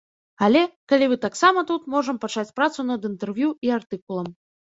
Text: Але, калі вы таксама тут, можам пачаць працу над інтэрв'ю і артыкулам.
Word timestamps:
Але, 0.45 0.61
калі 0.93 1.09
вы 1.11 1.17
таксама 1.25 1.59
тут, 1.71 1.85
можам 1.95 2.15
пачаць 2.25 2.53
працу 2.59 2.87
над 2.89 3.07
інтэрв'ю 3.13 3.49
і 3.67 3.71
артыкулам. 3.79 4.27